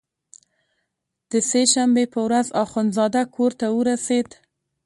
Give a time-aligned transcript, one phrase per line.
[1.31, 4.29] د سې شنبې په ورځ اخندزاده کورته ورسېد.